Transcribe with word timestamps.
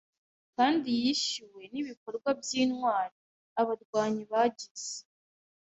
kandi 0.55 0.87
yishyuwe 1.01 1.63
nibikorwa 1.71 2.29
byintwari 2.41 3.17
Abarwanyi 3.61 4.23
bagize 4.31 4.93